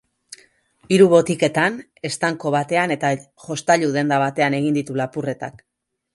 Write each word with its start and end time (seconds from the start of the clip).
Hiru 0.95 1.05
botiketan, 1.11 1.77
estanko 2.09 2.53
batean 2.57 2.95
eta 2.97 3.13
jostailu-denda 3.45 4.21
batean 4.27 4.59
egin 4.63 4.81
ditu 4.81 4.99
lapurretak. 5.05 5.65